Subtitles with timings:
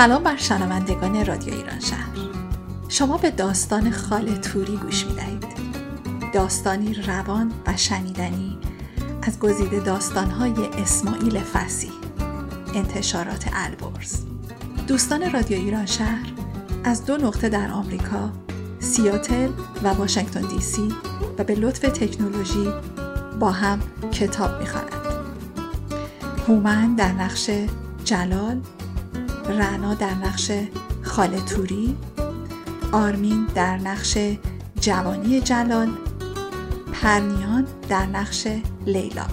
[0.00, 2.16] سلام بر شنوندگان رادیو ایران شهر.
[2.88, 5.44] شما به داستان خاله توری گوش می دهید
[6.34, 8.58] داستانی روان و شنیدنی
[9.22, 11.92] از گزیده داستانهای اسماعیل فسی
[12.74, 14.16] انتشارات البرز.
[14.86, 16.32] دوستان رادیو ایران شهر
[16.84, 18.32] از دو نقطه در آمریکا
[18.78, 19.48] سیاتل
[19.82, 20.88] و واشنگتن دی سی
[21.38, 22.72] و به لطف تکنولوژی
[23.40, 23.80] با هم
[24.12, 24.90] کتاب می‌خوانند.
[26.48, 27.50] هومن در نقش
[28.04, 28.60] جلال
[29.50, 30.52] رعنا در نقش
[31.02, 31.96] خاله توری
[32.92, 34.18] آرمین در نقش
[34.80, 35.90] جوانی جلال
[36.92, 38.46] پرنیان در نقش
[38.86, 39.26] لیلا.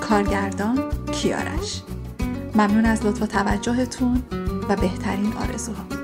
[0.00, 0.78] کارگردان
[1.12, 1.82] کیارش.
[2.54, 4.22] ممنون از لطف و توجهتون
[4.68, 5.99] و بهترین آرزوها.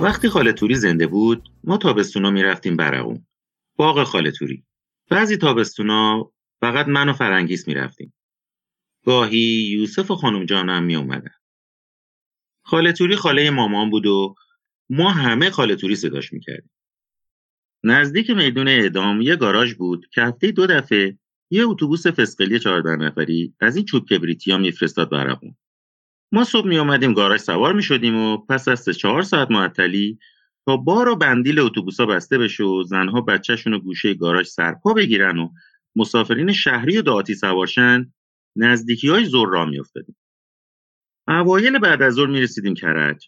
[0.00, 3.26] وقتی خاله توری زنده بود ما تابستونا می‌رفتیم برقون
[3.76, 4.64] باغ خاله توری
[5.10, 8.14] بعضی تابستونا فقط من و فرنگیس می‌رفتیم
[9.04, 11.34] گاهی یوسف و خانم جانم می اومدن.
[12.62, 14.34] خاله توری خاله مامان بود و
[14.90, 16.70] ما همه خاله توری صداش می‌کردیم.
[17.84, 21.18] نزدیک میدون اعدام یه گاراژ بود که هفته دو دفعه
[21.50, 25.56] یه اتوبوس فسقلی چهارده نفری از این چوب کبریتی ها میفرستاد برقون.
[26.32, 30.18] ما صبح می آمدیم گاراژ سوار می شدیم و پس از سه چهار ساعت معطلی
[30.66, 35.38] تا بار و بندیل اتوبوسا بسته بشه و زنها بچهشون و گوشه گاراژ سرپا بگیرن
[35.38, 35.48] و
[35.96, 38.12] مسافرین شهری و دعاتی سوارشن
[38.56, 40.16] نزدیکی های زور را می افتادیم.
[41.28, 43.26] اوایل بعد از ظهر می رسیدیم کرج.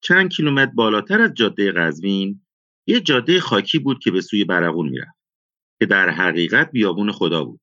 [0.00, 2.40] چند کیلومتر بالاتر از جاده قزوین
[2.86, 5.18] یه جاده خاکی بود که به سوی برقون می‌رفت
[5.78, 7.60] که در حقیقت بیابون خدا بود.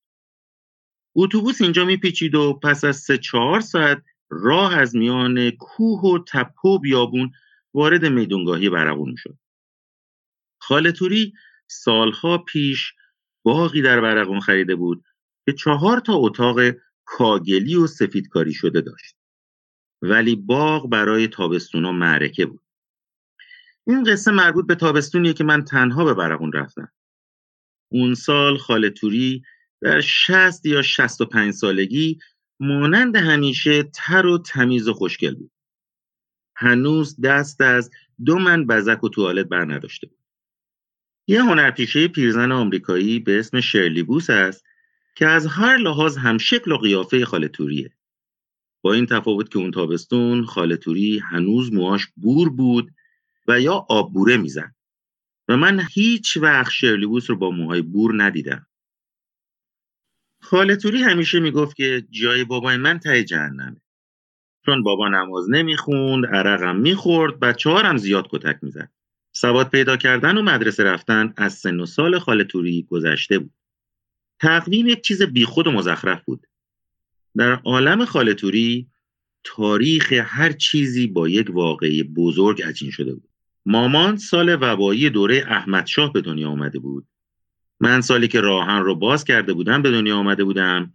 [1.16, 4.04] اتوبوس اینجا میپیچید و پس از سه چهار ساعت
[4.42, 7.32] راه از میان کوه و تپه و بیابون
[7.74, 9.38] وارد میدونگاهی برقون می‌شد.
[10.60, 11.34] خالتوری
[11.68, 12.94] سالها پیش
[13.44, 15.04] باقی در برقون خریده بود
[15.46, 16.60] که چهار تا اتاق
[17.06, 19.16] کاگلی و سفیدکاری شده داشت.
[20.02, 22.62] ولی باغ برای تابستونا معرکه بود.
[23.88, 26.92] این قصه مربوط به تابستونیه که من تنها به برقون رفتم.
[27.92, 29.44] اون سال خالتوری
[29.82, 32.20] در شست یا شست و پنج سالگی
[32.64, 35.52] مانند همیشه تر و تمیز و خوشگل بود.
[36.56, 37.92] هنوز دست از
[38.26, 40.18] دو من بزک و توالت بر نداشته بود.
[41.28, 44.66] یه هنرپیشه پیرزن آمریکایی به اسم شرلی بوس است
[45.16, 47.94] که از هر لحاظ هم شکل و قیافه خالتوریه.
[48.82, 52.92] با این تفاوت که اون تابستون خالتوری هنوز موهاش بور بود
[53.48, 54.76] و یا آببوره میزن
[55.48, 58.68] و من هیچ وقت شرلی بوس رو با موهای بور ندیدم.
[60.44, 63.82] خالتوری همیشه می‌گفت که جای بابای من ته جهنمه.
[64.66, 68.90] چون بابا نماز نمی‌خوند عرقم می‌خورد بچه هم زیاد کتک می‌زد.
[69.32, 73.54] سواد پیدا کردن و مدرسه رفتن از سن و سال خالتوری گذشته بود.
[74.40, 76.48] تقویم یک چیز بیخود و مزخرف بود.
[77.38, 78.88] در عالم خالتوری
[79.44, 83.30] تاریخ هر چیزی با یک واقعی بزرگ عجین شده بود.
[83.66, 87.08] مامان سال وبایی دوره احمدشاه به دنیا آمده بود.
[87.84, 90.94] من سالی که راهن رو باز کرده بودم به دنیا آمده بودم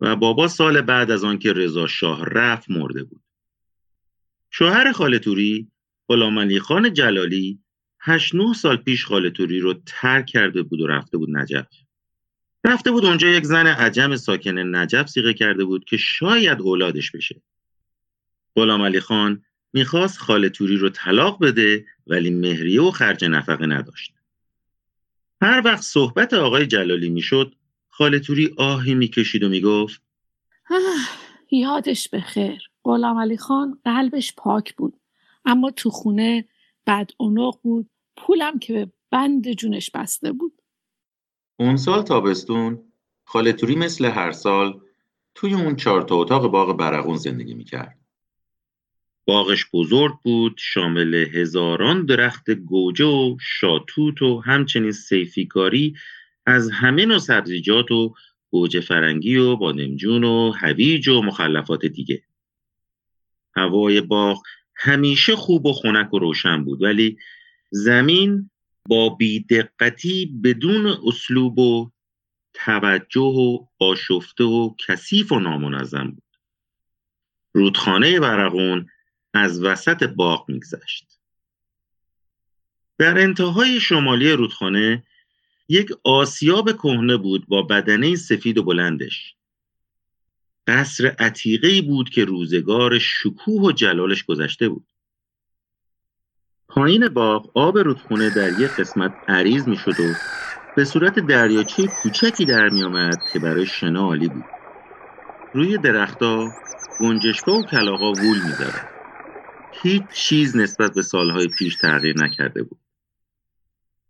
[0.00, 3.22] و بابا سال بعد از آنکه رضا شاه رفت مرده بود.
[4.50, 5.68] شوهر خالتوری
[6.08, 7.58] غلام خان جلالی
[8.00, 11.66] هشت نه سال پیش خالتوری رو ترک کرده بود و رفته بود نجف.
[12.64, 17.42] رفته بود اونجا یک زن عجم ساکن نجف سیغه کرده بود که شاید اولادش بشه.
[18.56, 19.42] غلام علی خان
[19.72, 24.19] می‌خواست خالتوری رو طلاق بده ولی مهریه و خرج نفقه نداشت.
[25.42, 27.54] هر وقت صحبت آقای جلالی می‌شد
[27.88, 30.02] خالتوری آهی می‌کشید و می‌گفت
[31.50, 35.00] یادش به خیر غلام علی خان قلبش پاک بود
[35.44, 36.48] اما تو خونه
[36.86, 40.62] بد اونق بود پولم که به بند جونش بسته بود.
[41.58, 42.92] اون سال تابستون
[43.24, 44.80] خالتوری مثل هر سال
[45.34, 47.99] توی اون چهار تا اتاق باغ برقون زندگی می‌کرد.
[49.26, 55.94] باغش بزرگ بود شامل هزاران درخت گوجه و شاتوت و همچنین سیفیکاری
[56.46, 58.14] از همه نوع سبزیجات و
[58.50, 62.22] گوجه فرنگی و بادمجون و هویج و مخلفات دیگه.
[63.56, 64.42] هوای باغ
[64.76, 67.18] همیشه خوب و خنک و روشن بود ولی
[67.70, 68.50] زمین
[68.88, 71.90] با بیدقتی بدون اسلوب و
[72.54, 76.22] توجه و آشفته و کثیف و نامنظم بود.
[77.52, 78.86] رودخانه برقون
[79.34, 81.18] از وسط باغ میگذشت.
[82.98, 85.04] در انتهای شمالی رودخانه
[85.68, 89.34] یک آسیاب کهنه بود با بدنه سفید و بلندش.
[90.66, 94.86] قصر عتیقه بود که روزگار شکوه و جلالش گذشته بود.
[96.68, 100.14] پایین باغ آب رودخونه در یک قسمت عریض می شد و
[100.76, 104.44] به صورت دریاچه کوچکی در می آمد که برای شنا عالی بود.
[105.54, 106.52] روی درختها
[107.00, 108.52] گنجشکا و کلاغا وول می
[109.82, 112.78] هیچ چیز نسبت به سالهای پیش تغییر نکرده بود.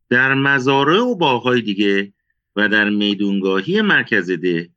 [0.08, 2.12] در مزارع و باغهای دیگه
[2.56, 4.70] و در میدونگاهی مرکز ده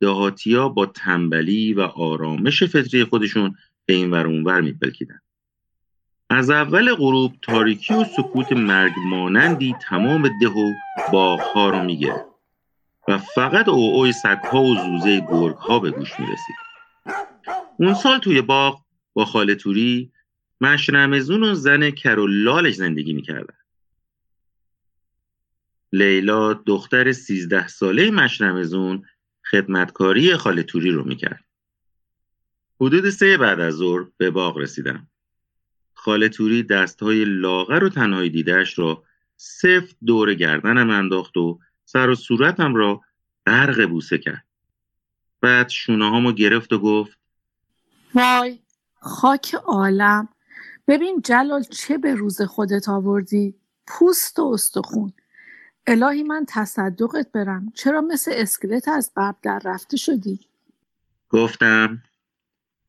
[0.00, 3.54] دهاتیا با تنبلی و آرامش فطری خودشون
[3.86, 5.20] به این ور اونور میپلکیدن.
[6.30, 10.72] از اول غروب تاریکی و سکوت مرگ مانندی تمام ده و
[11.12, 11.96] باغها رو
[13.08, 16.56] و فقط او اوی سگها و زوزه گرگها به گوش می‌رسید.
[17.78, 18.82] اون سال توی باغ
[19.12, 20.12] با خاله توری
[20.60, 23.54] مشرمزون و زن کرولالش زندگی می‌کردن
[25.92, 29.04] لیلا دختر سیزده ساله مشرمزون
[29.50, 31.44] خدمتکاری خاله توری رو می‌کرد.
[32.80, 35.06] حدود سه بعد از ظهر به باغ رسیدم.
[35.94, 39.04] خاله توری دستهای لاغر و تنهایی دیدهش را
[39.36, 43.00] سفت دور گردنم انداخت و سر و صورتم را
[43.46, 44.44] غرق بوسه کرد.
[45.40, 47.18] بعد شونه گرفت و گفت
[48.14, 48.58] وای
[49.00, 50.28] خاک عالم
[50.88, 53.54] ببین جلال چه به روز خودت آوردی؟
[53.86, 55.12] پوست و استخون.
[55.86, 57.72] الهی من تصدقت برم.
[57.74, 60.40] چرا مثل اسکلت از قبل در رفته شدی؟
[61.30, 62.02] گفتم.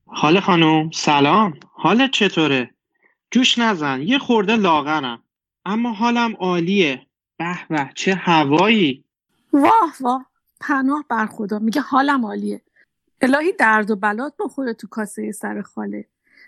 [0.06, 1.60] حال خانم سلام.
[1.72, 2.70] حالت چطوره؟
[3.32, 5.24] جوش نزن یه خورده لاغرم.
[5.66, 7.06] اما حالم عالیه.
[7.38, 9.04] به به چه هوایی.
[9.54, 10.26] واه واه.
[10.60, 12.62] پناه بر خدا میگه حالم عالیه.
[13.22, 16.06] الهی درد و بلات بخوره تو کاسه سر خاله.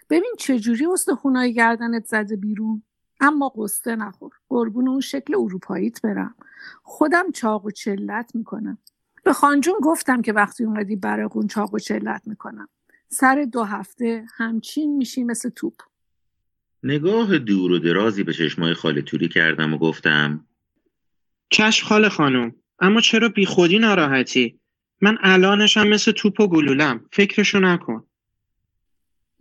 [0.09, 2.83] ببین چجوری استخونای گردنت زده بیرون؟
[3.19, 4.31] اما قصه نخور.
[4.49, 6.35] قربون اون شکل اروپاییت برم.
[6.83, 8.77] خودم چاق و چلت می‌کنم.
[9.23, 12.69] به خانجون گفتم که وقتی اومدی برقون چاق و چلت می‌کنم.
[13.09, 15.73] سر دو هفته همچین میشی مثل توپ.
[16.83, 20.45] نگاه دور و درازی به چشمای خاله توری کردم و گفتم
[21.49, 24.59] چشم خاله خانم اما چرا بی خودی ناراحتی؟
[25.01, 27.05] من الانشم مثل توپ و گلولم.
[27.11, 28.05] فکرشو نکن.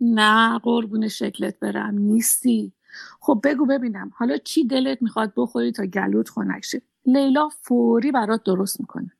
[0.03, 1.97] نه قربون شکلت برم.
[1.97, 2.71] نیستی.
[3.19, 4.11] خب بگو ببینم.
[4.15, 9.11] حالا چی دلت می‌خواد بخوری تا گلوت خنک شه؟ لیلا فوری برات درست می‌کنه.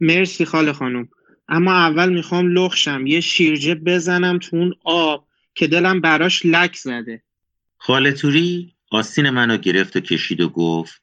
[0.00, 1.08] مرسی خاله خانم.
[1.48, 3.06] اما اول می‌خوام لخشم.
[3.06, 7.22] یه شیرجه بزنم تو اون آب که دلم براش لک زده.
[7.78, 11.02] خاله توری آستین منو گرفت و کشید و گفت.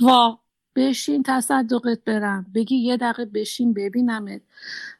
[0.00, 0.38] وا
[0.76, 2.46] بشین تصدقت برم.
[2.54, 4.40] بگی یه دقیقه بشین ببینمت.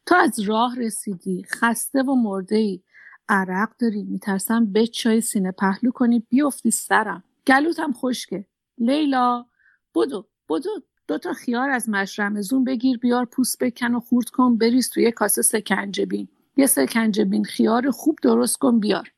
[0.07, 1.45] تو از راه رسیدی.
[1.45, 2.81] خسته و مرده ای.
[3.29, 7.25] عرق داری؟ میترسم به چای سینه پهلو کنی بیفتی سرم.
[7.47, 8.47] گلوتم خشکه.
[8.79, 9.47] لیلا
[9.95, 10.71] بدو بدو.
[11.09, 16.29] دوتا خیار از مشرمزون بگیر بیار پوست بکن و خورد کن بریز توی کاسه سکنجبین.
[16.57, 19.11] یه سکنجبین خیار خوب درست کن بیار.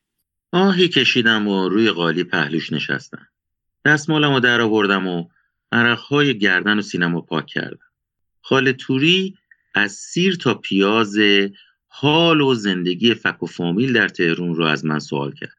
[0.51, 3.27] آهی کشیدم و روی قالی پهلوش نشستم.
[3.85, 5.27] دستمالم رو در آوردم و
[5.71, 7.87] عرقهای گردن و سینم رو پاک کردم.
[8.41, 9.37] خاله توری
[9.75, 11.15] از سیر تا پیاز
[11.99, 15.57] حال و زندگی فک و فامیل در تهرون رو از من سوال کرد.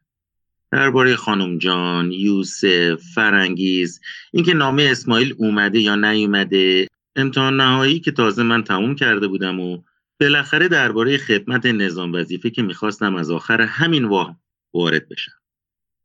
[0.71, 8.43] درباره خانم جان، یوسف، فرنگیز اینکه نامه اسماعیل اومده یا نیومده امتحان نهایی که تازه
[8.43, 9.81] من تموم کرده بودم و
[10.19, 14.39] بالاخره درباره خدمت نظام وظیفه که می‌خواستم از آخر همین واه
[14.73, 15.39] وارد بشم.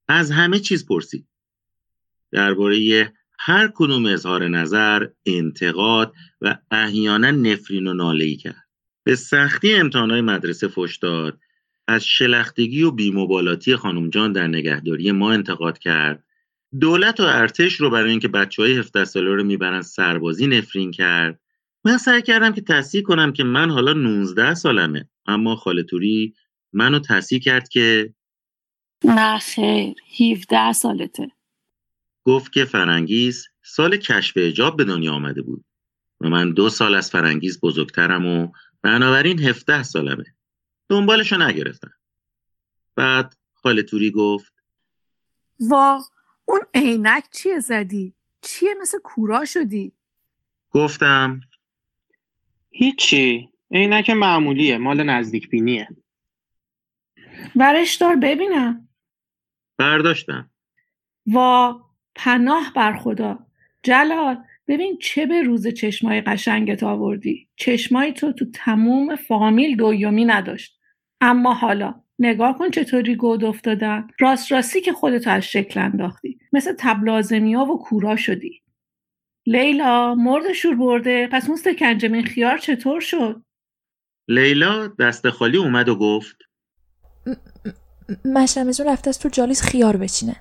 [0.08, 1.26] از همه چیز پرسید.
[2.30, 8.63] درباره هر کدوم اظهار نظر انتقاد و احیانا نفرین و نالهی کرد.
[9.04, 11.38] به سختی امتحانهای مدرسه فش داد.
[11.88, 16.24] از شلختگی و بیمبالاتی خانم جان در نگهداری ما انتقاد کرد.
[16.80, 21.40] دولت و ارتش رو برای اینکه بچه های 17 ساله رو می‌برن سربازی نفرین کرد.
[21.84, 25.08] من سعی کردم که تصحیح کنم که من حالا 19 سالمه.
[25.26, 26.34] اما خالتوری
[26.72, 28.14] منو تصحیح کرد که
[29.04, 31.30] نه خیر 17 سالته.
[32.24, 35.64] گفت که فرنگیز سال کشف اجاب به دنیا آمده بود
[36.20, 38.48] و من دو سال از فرنگیز بزرگترم و
[38.84, 40.24] بنابراین 17 سالمه.
[40.88, 41.94] دنبالشو نگرفتم.
[42.96, 44.52] بعد خاله توری گفت
[45.60, 46.00] وا
[46.44, 49.92] اون عینک چیه زدی؟ چیه مثل کورا شدی؟
[50.70, 51.40] گفتم
[52.70, 53.48] هیچی.
[53.70, 55.88] عینک معمولیه مال نزدیک بینیه
[57.56, 58.88] ورش دار ببینم.
[59.78, 60.50] برداشتم.
[61.26, 61.80] وا
[62.14, 63.46] پناه بر خدا.
[63.82, 67.48] جلال ببین چه به روز چشمای قشنگت آوردی.
[67.56, 70.80] چشمای تو تو تموم فامیل دویومی نداشت.
[71.20, 74.08] اما حالا نگاه کن چطوری گود افتادن.
[74.20, 76.38] راست راستی که خودتو از شکل انداختی.
[76.52, 78.62] مثل تبلازمیا و کورا شدی.
[79.46, 81.28] لیلا مرد شور برده.
[81.32, 83.44] پس اون سکنجمه خیار چطور شد؟
[84.28, 86.36] لیلا دست خالی اومد و گفت
[88.24, 90.36] مشرمزون رفته از تو جالیز خیار بچینه.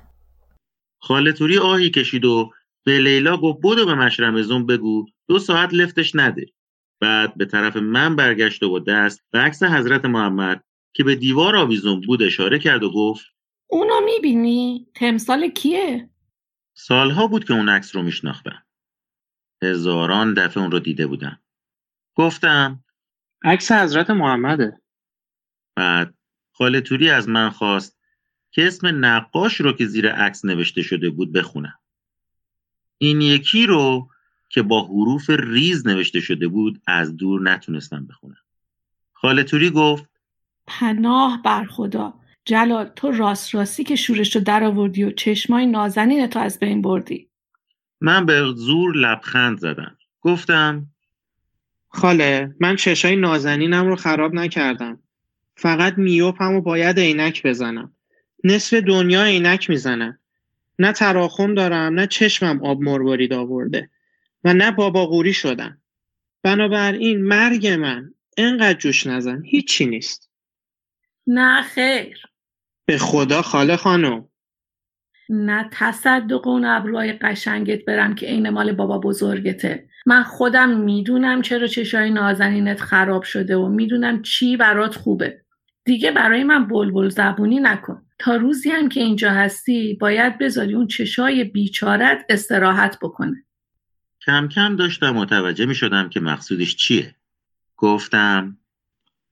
[0.99, 2.51] خالتوری آهی کشید و
[2.85, 6.45] به لیلا گفت بدو به مشرمزون بگو دو ساعت لفتش نده.
[6.99, 10.63] بعد به طرف من برگشت و دست به عکس حضرت محمد
[10.93, 13.25] که به دیوار آویزون بود اشاره کرد و گفت
[13.67, 16.09] اونو می‌بینی؟ تمثال کیه؟
[16.73, 18.63] سالها بود که اون عکس رو میشناختم.
[19.63, 21.39] هزاران دفعه اون رو دیده بودم.
[22.15, 22.83] گفتم
[23.43, 24.81] عکس حضرت محمده.
[25.75, 26.13] بعد
[26.51, 27.99] خالتوری از من خواست
[28.51, 31.79] که اسم نقاش رو که زیر عکس نوشته شده بود بخونم.
[33.03, 34.09] این یکی رو
[34.49, 38.37] که با حروف ریز نوشته شده بود از دور نتونستم بخونم.
[39.13, 40.05] خالتوری گفت
[40.67, 42.13] پناه بر خدا.
[42.45, 46.81] جلال تو راست راستی که شورش رو در آوردی و چشمای نازنین تو از بین
[46.81, 47.29] بردی.
[48.01, 49.97] من به زور لبخند زدم.
[50.21, 50.87] گفتم
[51.89, 54.99] خاله من چشای نازنینم رو خراب نکردم.
[55.55, 57.93] فقط میوپم و باید عینک بزنم.
[58.43, 60.19] نصف دنیا عینک می‌زنن
[60.79, 63.89] نه تراخم دارم نه چشمم آب مروارید آورده
[64.43, 65.81] و نه بابا قوری شدم.
[66.43, 70.29] بنابراین مرگ من انقدر جوش نزن هیچی نیست.
[71.27, 72.21] نه خیر.
[72.85, 74.29] به خدا خاله خانم.
[75.29, 79.89] نه تصدق اون ابروهای قشنگت برم که عین مال بابا بزرگته.
[80.05, 85.42] من خودم می‌دونم چرا چشای نازنینت خراب شده و می‌دونم چی برات خوبه.
[85.85, 88.01] دیگه برای من بلبل زبونی نکن.
[88.19, 93.43] تا روزی هم که اینجا هستی باید بذاری اون چشای بیچارت استراحت بکنه.
[94.25, 97.15] کم کم داشتم متوجه می شدم که مقصودش چیه.
[97.77, 98.57] گفتم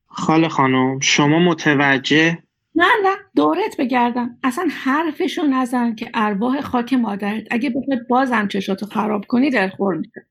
[0.07, 2.37] خاله خانم شما متوجه؟
[2.75, 4.37] نه نه دورت بگردم.
[4.43, 7.43] اصلا حرفشو نزن که ارواح خاک مادرت.
[7.51, 10.25] اگه بخواد بازم چشاتو خراب کنی دلخور میده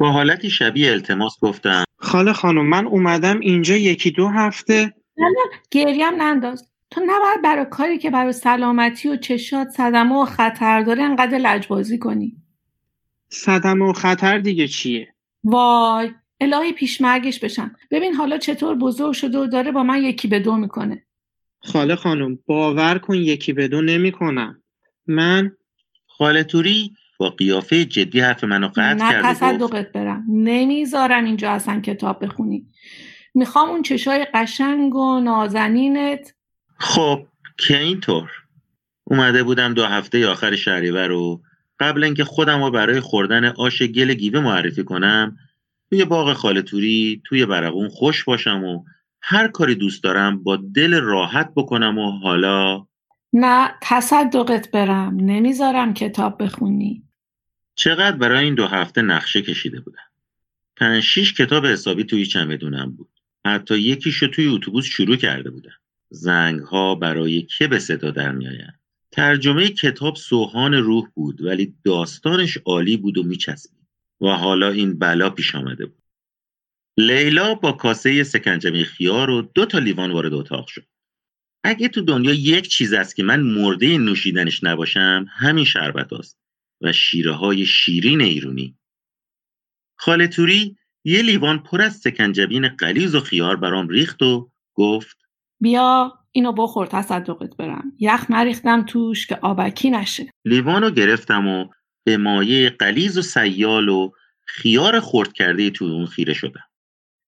[0.00, 1.84] با حالتی شبیه التماس گفتم.
[1.96, 4.94] خاله خانم من اومدم اینجا یکی دو هفته.
[5.16, 6.70] نه نه گریم ننداز.
[6.90, 11.98] تو نباید برای کاری که برای سلامتی و چشات صدمه و خطر داره انقدر لجبازی
[11.98, 12.36] کنی.
[13.28, 15.14] صدمه و خطر دیگه چیه؟
[15.44, 20.38] وای الهی پیشمرگش بشن ببین حالا چطور بزرگ شده و داره با من یکی به
[20.38, 21.04] دو می‌کنه.
[21.62, 24.62] خاله خانم باور کن یکی به دو نمی‌کنم.
[25.06, 25.52] من
[26.06, 26.90] خاله توری
[27.20, 29.30] با قیافه جدی حرف منو قطع نه کرد گفت.
[29.30, 30.24] تصدقت برم.
[30.28, 32.66] نمی‌ذارم اینجا اصلا کتاب بخونی.
[33.34, 36.34] می‌خوام اون چشای قشنگ و نازنینت.
[36.76, 37.26] خب
[37.58, 38.30] که اینطور.
[39.04, 41.40] اومده بودم دو هفته آخر شهریور رو.
[41.80, 45.36] قبل اینکه خودم رو برای خوردن آش گل گیوه معرفی کنم
[45.90, 48.84] توی باغ خالتوری توی برقون خوش باشم و
[49.22, 52.86] هر کاری دوست دارم با دل راحت بکنم و حالا
[53.32, 55.16] نه تصدقت برم.
[55.16, 57.02] نمی‌ذارم کتاب بخونی.
[57.80, 60.10] چقدر برای این دو هفته نقشه کشیده بودم
[60.76, 63.08] پنج شیش کتاب حسابی توی چمدونم بود.
[63.46, 65.74] حتی یکیشو توی اتوبوس شروع کرده بودم
[66.10, 72.56] زنگ ها برای که به صدا در میآیند؟ ترجمه کتاب سوهان روح بود ولی داستانش
[72.56, 73.86] عالی بود و میچسبید.
[74.20, 76.02] و حالا این بلا پیش آمده بود.
[76.96, 80.86] لیلا با کاسه سکنجمی خیار و دو تا لیوان وارد اتاق شد.
[81.64, 86.39] اگه تو دنیا یک چیز است که من مرده نوشیدنش نباشم همین شربت است
[86.80, 88.76] و شیره های شیرین ایرونی.
[89.96, 95.16] خاله توری یه لیوان پر از سکنجبین قلیز و خیار برام ریخت و گفت
[95.60, 97.92] بیا اینو بخور تصدقت برم.
[97.98, 100.30] یخ نریختم توش که آبکی نشه.
[100.44, 101.68] لیوانو گرفتم و
[102.04, 104.10] به مایه قلیز و سیال و
[104.46, 106.64] خیار خرد کرده تو اون خیره شدم.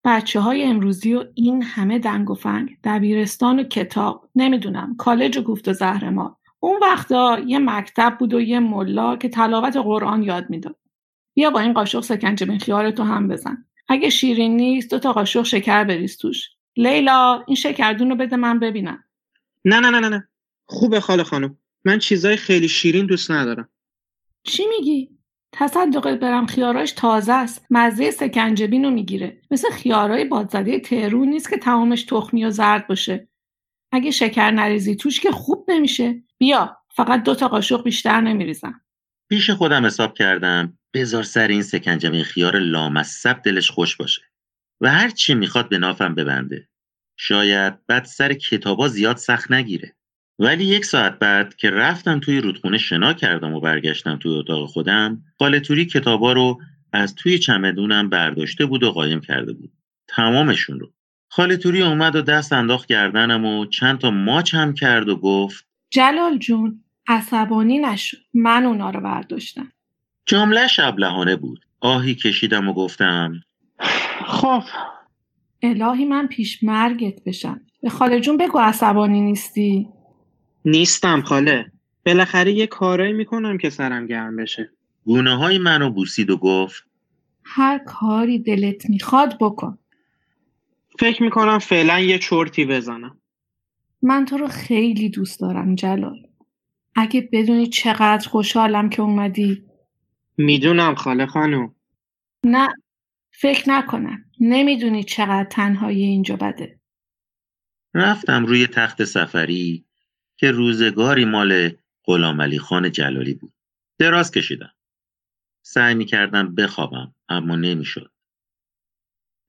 [0.05, 5.41] بچه های امروزی و این همه دنگ و فنگ دبیرستان و کتاب نمی‌دونم کالج و
[5.41, 10.23] گفت و زهر ما اون وقتا یه مکتب بود و یه ملا که تلاوت قرآن
[10.23, 10.75] یاد می‌داد.
[11.33, 13.65] بیا با این قاشق سکنجبین خیار تو هم بزن.
[13.87, 16.49] اگه شیرین نیست دو تا قاشق شکر بریز توش.
[16.75, 19.03] لیلا این شکردون رو بده من ببینم.
[19.65, 20.27] نه نه نه نه نه.
[20.65, 21.57] خوبه خاله خانم.
[21.85, 23.69] من چیزای خیلی شیرین دوست ندارم.
[24.43, 25.09] چی میگی؟
[25.51, 27.65] تصدقت برم خیاراش تازه است.
[27.69, 29.41] مزه سکنجبین رو می‌گیره.
[29.51, 33.27] مثل خیارای بادزده تهرون نیست که تمامش تخمی و زرد باشه.
[33.91, 36.23] اگه شکر نریزی توش که خوب نمیشه.
[36.39, 38.81] بیا فقط دو تا قاشق بیشتر نمیریزم.
[39.29, 44.21] پیش خودم حساب کردم بذار سر این سکنجبین خیار لامصب دلش خوش باشه
[44.81, 46.67] و هر چی می‌خواد به نافم ببنده.
[47.17, 49.95] شاید بعد سر کتابا زیاد سخت نگیره.
[50.39, 55.23] ولی یک ساعت بعد که رفتم توی رودخونه شنا کردم و برگشتم توی اتاق خودم
[55.39, 56.61] خالتوری کتابا رو
[56.93, 59.71] از توی چمدونم برداشته بود و قایم کرده بود.
[60.07, 60.93] تمامشون رو.
[61.31, 66.37] خالتوری اومد و دست انداخت گردنم و چند تا ماچ هم کرد و گفت جلال
[66.37, 68.17] جون عصبانی نشو.
[68.33, 69.71] من اونا رو برداشتم.
[70.25, 71.65] جمله شبلهانه بود.
[71.79, 73.33] آهی کشیدم و گفتم
[74.25, 74.63] خب.
[75.61, 77.61] الهی من پیش مرگت بشم.
[77.81, 79.87] به خاله جون بگو عصبانی نیستی.
[80.65, 81.71] نیستم خاله.
[82.05, 84.69] بالاخره یه کارایی می‌کنم که سرم گرم بشه.
[85.05, 86.83] گونه های منو بوسید و گفت
[87.43, 89.77] هر کاری دلت می‌خواد بکن.
[90.99, 93.17] فکر می‌کنم فعلا یه چرتی بزنم.
[94.01, 96.27] من تو رو خیلی دوست دارم جلال.
[96.95, 99.65] اگه بدونی چقدر خوشحالم که اومدی.
[100.37, 101.75] می‌دونم خاله خانم.
[102.45, 102.69] نه
[103.31, 104.25] فکر نکنم.
[104.39, 106.79] نمی‌دونی چقدر تنهایی اینجا بده.
[107.93, 109.85] رفتم روی تخت سفری
[110.37, 111.71] که روزگاری مال
[112.03, 113.53] غلام علی خان جلالی بود.
[113.97, 114.73] دراز کشیدم.
[115.61, 118.11] سعی می کردم بخوابم اما نمی‌شد.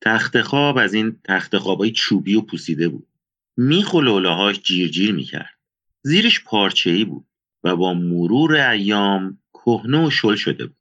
[0.01, 3.07] تخت خواب از این تخت خوابای چوبی و پوسیده بود.
[3.63, 5.59] میخ و لولاهاش جیر جیر می کرد
[6.03, 7.27] زیرش پارچه ای بود
[7.65, 10.77] و با مرور ایام کهنه و شل شده بود.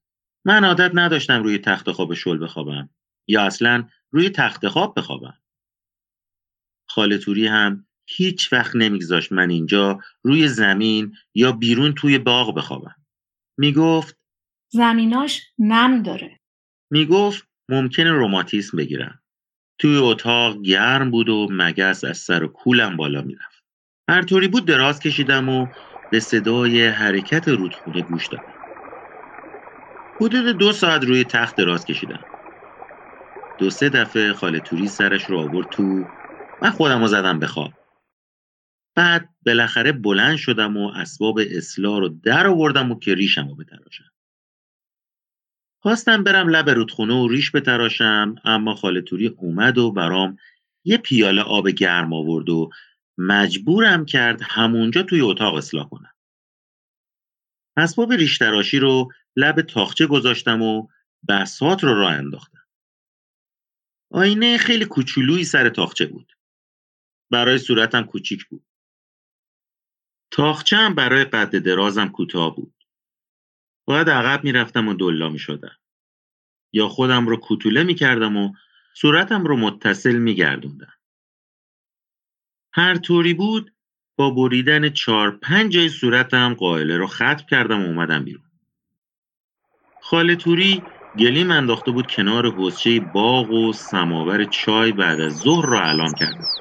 [0.46, 2.90] من عادت نداشتم روی تخت خواب شل بخوابم
[3.28, 5.38] یا اصلا روی تخت خواب بخوابم.
[6.88, 12.96] خاله توری هم هیچ وقت نمیگذاشت من اینجا روی زمین یا بیرون توی باغ بخوابم.
[13.58, 14.18] می‌گفت
[14.70, 16.40] زمیناش نم داره.
[16.92, 19.19] می‌گفت ممکنه روماتیسم بگیرم.
[19.80, 23.64] توی اتاق گرم بود و مگس از سر و کولم بالا می‌رفت.
[24.10, 25.72] هر طوری بود دراز کشیدم و
[26.10, 28.60] به صدای حرکت رودخونه گوش دادم.
[30.22, 32.26] حدود دو ساعت روی تخت دراز کشیدم.
[33.58, 36.12] دو سه دفعه خاله توری سرش رو آورد تو
[36.62, 37.74] و خودم رو زدم به خواب.
[38.96, 44.12] بعد بالاخره بلند شدم و اسباب اصلاح رو در آوردم و که ریشم رو بتراشم.
[45.82, 50.38] خواستم برم لب رودخونه و ریش بتراشم اما خاله توری اومد و برام
[50.84, 52.70] یه پیاله آب گرم آورد و
[53.18, 56.14] مجبورم کرد همونجا توی اتاق اصلاح کنم.
[57.78, 60.88] اسباب ریش تراشی رو لب تاخچه گذاشتم و
[61.28, 62.66] بسات رو راه انداختم.
[64.12, 66.32] آینه خیلی کوچولویی سر تاخچه بود.
[67.32, 68.66] برای صورتم کوچیک بود.
[70.32, 72.79] تاخچه هم برای قد درازم کوتاه بود.
[73.90, 75.78] باید عقب می‌رفتم و دلا می شدم.
[76.74, 78.54] یا خودم رو کوتوله می کردم و
[78.94, 80.94] صورتم رو متصل می گردوندم.
[82.74, 83.74] هر طوری بود
[84.16, 88.44] با بریدن چهار پنج جای صورتم قائله رو ختم کردم و اومدم بیرون.
[90.00, 95.78] خاله توری گلیم انداخته بود کنار حوزچه باغ و سماور چای بعد از ظهر رو
[95.78, 96.52] اعلام کردم.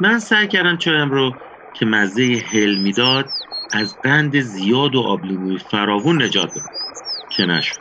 [0.00, 1.40] من سعی کردم چایم رو
[1.72, 3.26] که مزه هل می‌داد
[3.72, 6.70] از قند زیاد و آبلیموی فراوون نجات بدم
[7.30, 7.80] که نشد.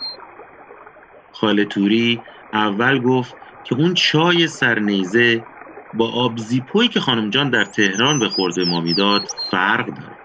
[1.32, 5.48] خاله توری اول گفت که اون چای سرنیزه
[5.94, 10.18] با آب زیپویی که خانم جان در تهران به خورده ما می‌داد فرق داره.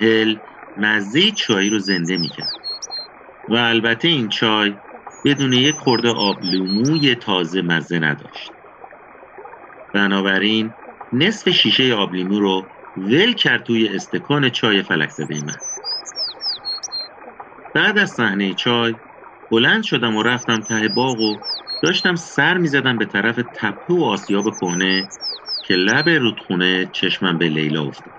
[0.00, 0.40] هل
[0.76, 2.56] مزه چای رو زنده می‌کرد
[3.48, 4.80] و البته این چای
[5.24, 8.54] بدون یک خورده آبلیموی تازه مزه نداشت.
[9.92, 10.74] بنابراین
[11.12, 15.58] نصف شیشه آبلیمو رو ول کرد توی استکان چای فلک زده من.
[17.74, 18.96] بعد از صحنه چای
[19.50, 21.42] بلند شدم و رفتم ته باغ و
[21.82, 25.08] داشتم سر می‌زدم به طرف تپه و آسیاب کهنه
[25.62, 28.14] که لب رودخونه چشمم به لیلا افتاد.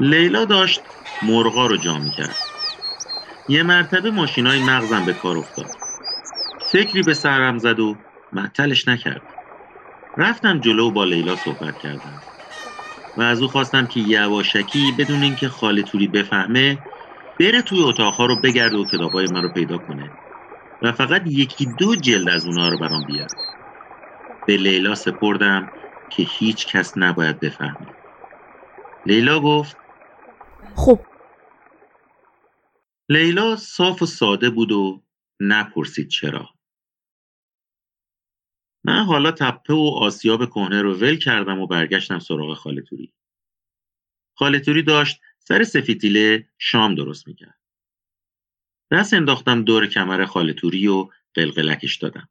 [0.00, 0.88] لیلا داشت
[1.22, 2.38] مرغا رو جا می‌کرد.
[3.48, 5.74] یه مرتبه ماشینای مغزم به کار افتاد.
[6.60, 9.30] فکری به سرم زد و معطلش نکرد.
[10.16, 12.22] رفتم جلو با لیلا صحبت کردم.
[13.16, 16.84] و از او خواستم که یواشکی بدون اینکه خاله توری بفهمه
[17.38, 20.18] بره توی اتاقها رو بگرده و کتابای من رو پیدا کنه
[20.82, 23.28] و فقط یکی دو جلد از اونها رو برام بیاره
[24.46, 25.72] به لیلا سپردم
[26.10, 27.96] که هیچ کس نباید بفهمه.
[29.06, 29.76] لیلا گفت
[30.76, 31.06] خب.
[33.08, 35.02] لیلا صاف و ساده بود و
[35.40, 36.55] نپرسید چرا.
[38.86, 43.12] من حالا تپه و آسیاب کهنه رو ول کردم و برگشتم سراغ خالتوری.
[44.34, 47.58] خالتوری داشت سر سفیتیله شام درست می‌کرد.
[48.90, 52.28] دست انداختم دور کمر خالتوری و قلقلکش دادم.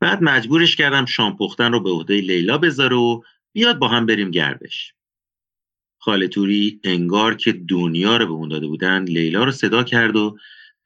[0.00, 4.30] بعد مجبورش کردم شام پختن رو به عهده لیلا بذاره و بیاد با هم بریم
[4.30, 4.94] گردش.
[5.98, 10.38] خالتوری انگار که دنیا رو به اون داده بودن لیلا رو صدا کرد و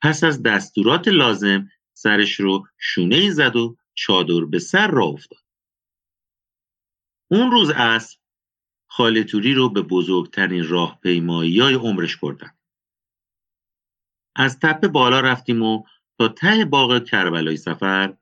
[0.03, 5.43] پس از دستورات لازم سرش رو شونه ای زد و چادر به سر را افتاد.
[7.31, 8.17] اون روز از
[8.87, 12.51] خالتوری رو به بزرگترین راهپیمایی های عمرش بردن
[14.37, 15.85] از تپه بالا رفتیم و
[16.19, 18.17] تا ته باغ کربلای سفر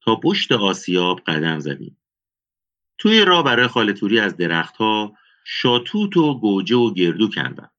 [0.00, 1.96] تا پشت آسیاب قدم زدیم.
[2.98, 7.70] توی راه برای خالتوری از درختها شاتوت و گوجه و گردو کندم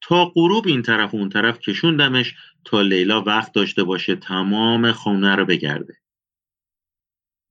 [0.00, 5.36] تا غروب این طرف و اون طرف کشوندمش تا لیلا وقت داشته باشه تمام خونه
[5.36, 5.96] رو بگرده.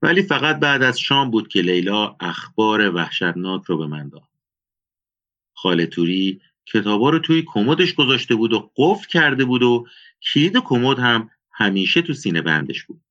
[0.01, 4.29] ولی فقط بعد از شام بود که لیلا اخبار وحشتناک رو به من داد.
[5.53, 9.87] خاله توری کتابا رو توی کمدش گذاشته بود و قفل کرده بود و
[10.21, 13.01] کلید کمد هم همیشه تو سینه بندش بود.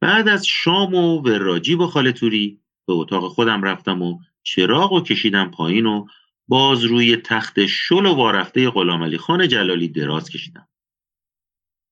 [0.00, 5.00] بعد از شام و وراجی با خاله توری به اتاق خودم رفتم و چراغ و
[5.00, 6.06] کشیدم پایین و
[6.50, 10.68] باز روی تخت شل و وارفته غلام علی خان جلالی دراز کشیدم.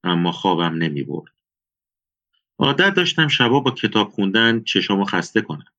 [0.04, 1.34] اما خوابم نمی برد.
[2.58, 5.72] عادت داشتم شبا با کتاب خوندن چشامو خسته کنم.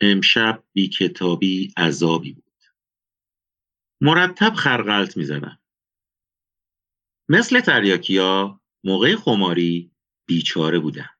[0.00, 2.64] امشب بی کتابی عذابی بود.
[4.00, 5.58] مرتب خرقلت می زدم.
[7.28, 9.90] مثل تریاکیا موقع خماری
[10.26, 11.10] بیچاره بودم.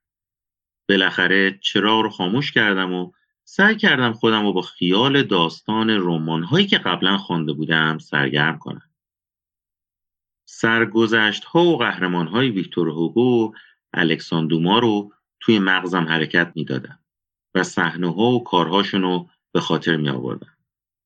[0.88, 3.12] بالاخره چراغ رو خاموش کردم و
[3.44, 8.90] سعی کردم خودم رو با خیال داستان رمان هایی که قبلا خوانده بودم سرگرم کنم.
[10.44, 13.52] سرگذشت ها و قهرمان های ویکتور هوگو
[13.94, 16.98] و رو توی مغزم حرکت می‌دادم
[17.54, 20.56] و صحنه ها و کارهاشون رو به خاطر می آوردم.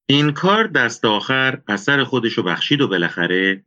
[0.06, 3.64] این کار دست آخر اثر خودش رو بخشید و بالاخره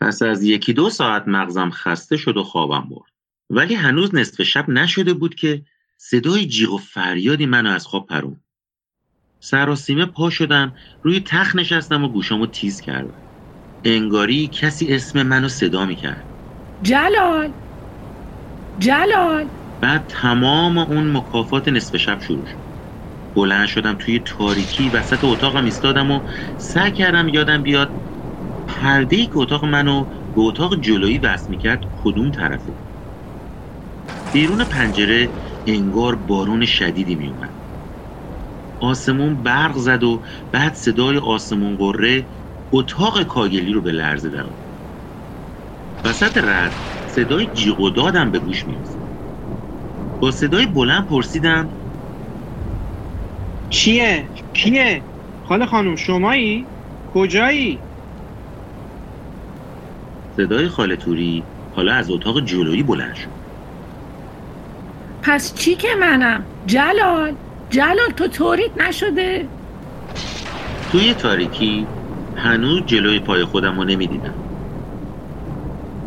[0.00, 3.12] پس از یکی دو ساعت مغزم خسته شد و خوابم برد.
[3.50, 5.62] ولی هنوز نصف شب نشده بود که
[6.02, 8.40] صدای جیغ و فریادی منو از خواب پرون.
[9.76, 13.22] سیمه پا شدم روی تخت نشستم و گوشامو تیز کردم.
[13.84, 16.28] انگاری کسی اسم منو صدا می‌کرد.
[16.82, 17.54] جلال!
[18.78, 19.50] جلال!
[19.80, 22.60] بعد تمام اون مکافات نصف شب شروع شد.
[23.34, 26.22] بلند شدم توی تاریکی وسط اتاقم ایستادم و
[26.56, 27.96] سعی کردم یادم بیاد
[28.66, 32.80] پرده ای که اتاق منو به اتاق جلویی وصل می‌کرد کدوم طرفه.
[34.32, 35.34] بیرون پنجره
[35.66, 37.56] انگار بارون شدیدی میومد
[38.80, 42.28] آسمون برق زد و بعد صدای آسمون قره
[42.72, 44.46] اتاق کاگلی رو به لرزه در
[46.04, 49.04] وسط رد صدای جیغ و دادم به گوش می‌رسید
[50.20, 51.76] با صدای بلند پرسیدم
[53.70, 55.08] چیه؟ کیه؟
[55.42, 56.72] خاله خانم شمایی؟
[57.06, 57.86] کجایی؟
[60.30, 63.39] صدای خاله توری حالا از اتاق جلویی بلند شد
[65.22, 67.36] پس چی که منم؟ جلال
[67.70, 69.50] جلال تو توریت نشده؟
[70.88, 71.92] توی تاریکی
[72.36, 74.34] هنوز جلوی پای خودم رو نمی‌دیدم.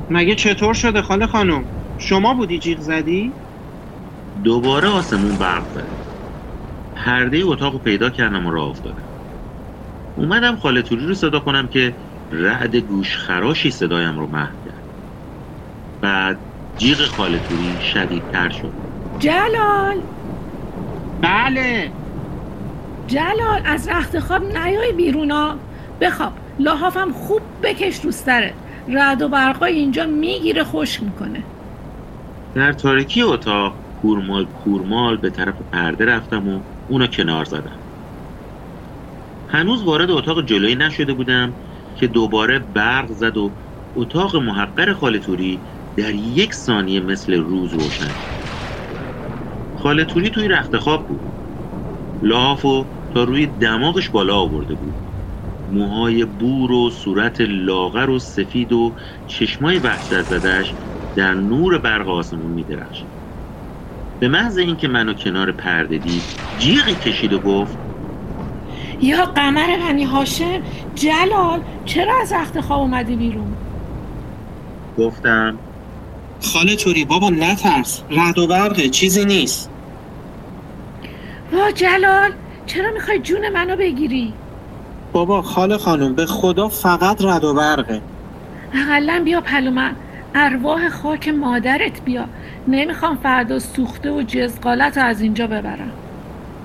[0.10, 3.40] مگه چطور شده خاله خانم؟ شما بودی جیغ زدی؟
[4.44, 5.94] دوباره آسمون برق زد.
[6.96, 9.10] پرده اتاق رو پیدا کردم و راه افتادم.
[10.16, 11.98] اومدم خاله توری رو صدا کنم که
[12.32, 14.84] رعد گوش خراشی صدایم رو محو کرد.
[16.02, 16.40] بعد
[16.78, 18.83] جیغ خاله توری شدیدتر شد.
[19.20, 20.04] جلال!
[21.22, 21.94] بله.
[23.08, 25.60] جلال از رخت خواب نیای بیرونا
[26.02, 31.50] بخواب لحافم خوب بکش روستره رد و برقای اینجا می‌گیره خشک می‌کنه.
[32.54, 37.80] در تاریکی اتاق کورمال کورمال به طرف پرده رفتم و اونو کنار زدم.
[39.48, 41.56] هنوز وارد اتاق جلویی نشده بودم
[41.96, 43.58] که دوباره برق زد و
[43.96, 48.16] اتاق محقر خالتوری در یک ثانیه مثل روز روشن.
[49.84, 51.20] خاله توری توی رخت خواب بود.
[52.22, 54.94] لحافو تا روی دماغش بالا آورده بود.
[55.72, 58.92] موهای بور و صورت لاغر و سفید و
[59.28, 60.74] چشمای وحشت زدش
[61.16, 62.66] در نور برق آسمون می
[64.20, 66.24] به محض اینکه منو کنار پرده دید
[66.60, 67.78] جیغی کشید و گفت
[69.02, 70.62] یا قمر بنی هاشم
[70.96, 73.54] جلال چرا از رخت خواب اومدی بیرون؟
[74.98, 75.58] گفتم
[76.42, 78.02] خاله توری بابا نترس.
[78.10, 79.73] رد و برقه چیزی نیست.
[81.54, 82.32] وا جلال
[82.66, 84.34] چرا می‌خوای جون منو بگیری؟
[85.12, 88.02] بابا خاله خانم به خدا فقط رد و برقه.
[88.74, 89.96] اقلا بیا پلومن
[90.36, 92.26] ارواح خاک مادرت بیا.
[92.68, 95.92] نمی‌خوام فردا سوخته و جزقالت از اینجا ببرم.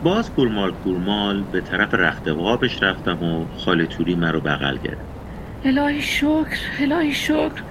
[0.04, 5.08] باز کورمال کورمال به طرف رخت وابش رفتم و خاله توری مرا بغل گرفت.
[5.64, 7.62] الهی شکر الهی شکر.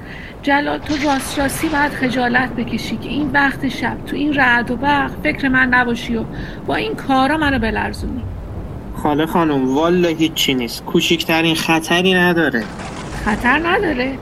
[0.43, 4.75] جلال تو راست راستی باید خجالت بکشی که این وقت شب تو این رعد و
[4.75, 6.23] برق فکر من نباشی و
[6.65, 8.21] با این کارا منو بلرزونی.
[8.95, 10.85] خاله خانم والا هیچی نیست.
[10.85, 12.63] کوچیکترین خطری نداره.
[13.25, 14.17] خطر نداره.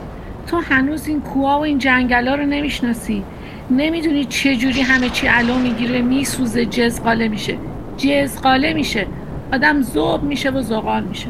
[0.48, 3.24] تو هنوز این کوها و این جنگلا رو نمی‌شناسی.
[3.72, 7.58] نمی‌دونی چجوری همه چی علو می‌گیره میسوزه جزقاله میشه.
[7.98, 9.08] جزقاله میشه.
[9.54, 11.28] آدم زوب میشه و زغال میشه.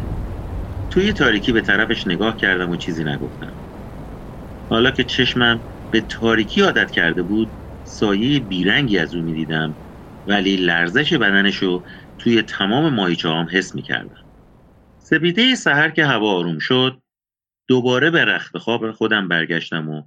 [0.90, 3.52] توی تاریکی به طرفش نگاه کردم و چیزی نگفتم.
[4.70, 5.60] حالا که چشمم
[5.92, 7.48] به تاریکی عادت کرده بود
[7.84, 9.76] سایه بیرنگی از او می‌دیدم.
[10.28, 11.84] ولی لرزش بدنش رو
[12.18, 14.26] توی تمام ماهیچه هم حس می‌کردم.
[15.00, 17.02] سپیده سحر که هوا آروم شد
[17.68, 20.04] دوباره به رخت خواب خودم برگشتم و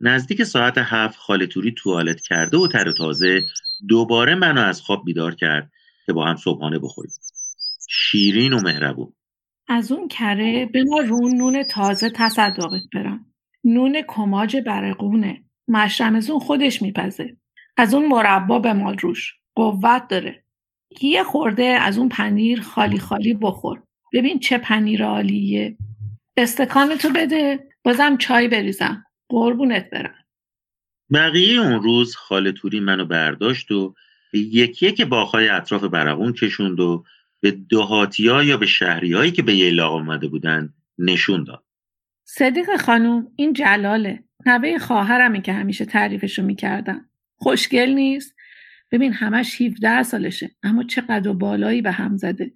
[0.00, 3.44] نزدیک ساعت هفت خالتوری توالت کرده و تر تازه
[3.88, 5.72] دوباره منو از خواب بیدار کرد
[6.06, 7.12] که با هم صبحانه بخوریم.
[7.88, 9.12] شیرین و مهربون.
[9.68, 13.26] از اون کره به ما رون نون تازه تصدقت برم.
[13.64, 15.44] نون کماج برقونه.
[15.68, 17.36] مشرمزون خودش میپزه.
[17.76, 19.34] از اون مربا به مال روش.
[19.54, 20.44] قوت داره.
[21.02, 23.82] یه خورده از اون پنیر خالی خالی بخور.
[24.12, 25.76] ببین چه پنیر عالیه.
[26.36, 27.68] استکانتو بده.
[27.84, 29.04] بازم چای بریزم.
[29.28, 30.14] قربونت برم.
[31.12, 33.94] بقیه اون روز خاله توری منو برداشت و
[34.32, 37.04] یکی یک باغهای اطراف برقون کشوند و
[37.40, 41.64] به دهاتیا یا به شهریهایی که به ییلاق آمده بودن نشون داد.
[42.32, 44.24] صدیق خانوم این جلاله.
[44.46, 47.10] نوه خواهرمه که همیشه تعریفشو می‌کردم.
[47.36, 48.34] خوشگل نیست.
[48.90, 50.50] ببین همش 17 سالشه.
[50.62, 52.52] اما چقدر و بالایی به هم زده.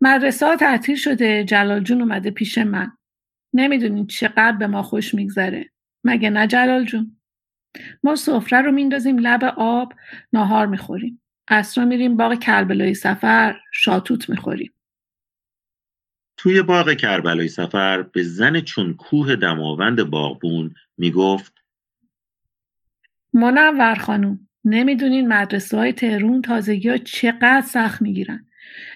[0.00, 1.44] مدرسه ها شده.
[1.44, 2.92] جلال جون اومده پیش من.
[3.54, 5.70] نمی‌دونین چقدر به ما خوش میگذره.
[6.04, 7.16] مگه نه جلال جون؟
[8.02, 9.92] ما سفره رو میندازیم لب آب
[10.32, 11.22] ناهار می‌خوریم.
[11.48, 14.72] اصرا میریم باغ کربلای سفر شاتوت می‌خوریم.
[16.44, 21.52] توی باغ کربلای سفر به زن چون کوه دماوند باغبون می‌گفت
[23.32, 28.46] منور خانوم نمی‌دونین مدرسه های تهرون تازگی ها چقدر سخت می‌گیرن.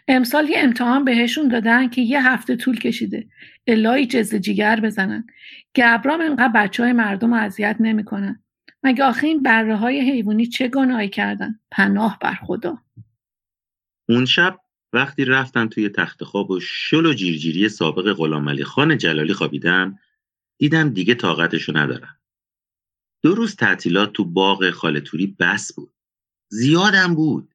[0.08, 3.28] امسال یه امتحان بهشون دادن که یه هفته طول کشیده
[3.66, 5.26] الهی جز جیگر بزنن.
[5.74, 8.42] گبرام انقدر بچه های مردم اذیت نمی‌کنن.
[8.82, 12.78] مگه آخه این بره های حیوانی چه گناهی کردن؟ پناه بر خدا.
[14.08, 14.58] اون شب
[14.92, 19.98] وقتی رفتم توی تخت خواب و شل و جیرجیری سابق غلام خان جلالی خوابیدم
[20.58, 22.18] دیدم دیگه طاقتشو ندارم.
[23.22, 25.92] دو روز تعطیلات تو باغ خالتوری بس بود.
[26.48, 27.54] زیادم بود.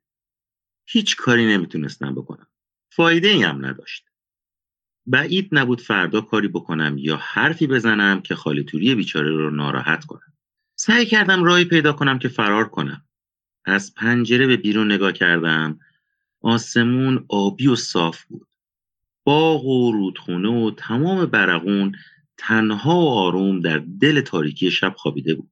[0.88, 2.48] هیچ کاری نمی‌تونستم بکنم.
[2.92, 4.06] فایده ای هم نداشت.
[5.06, 10.34] بعید نبود فردا کاری بکنم یا حرفی بزنم که خالتوری بیچاره رو ناراحت کنم.
[10.76, 13.06] سعی کردم راهی پیدا کنم که فرار کنم.
[13.66, 15.80] از پنجره به بیرون نگاه کردم.
[16.44, 18.48] آسمون آبی و صاف بود.
[19.24, 21.96] باغ و رودخونه و تمام برقون
[22.38, 25.52] تنها و آروم در دل تاریکی شب خوابیده بود.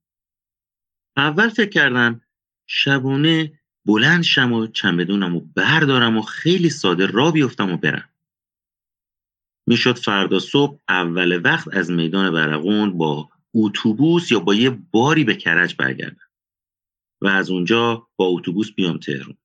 [1.18, 2.22] اول فکر کردم
[2.68, 8.10] شبونه بلند شم و چمدونم و بردارم و خیلی ساده را بیفتم و برم.
[9.68, 15.36] می‌شد فردا صبح اول وقت از میدان برقون با اتوبوس یا با یه باری به
[15.36, 16.30] کرج برگردم
[17.22, 19.38] و از اونجا با اتوبوس بیام تهرون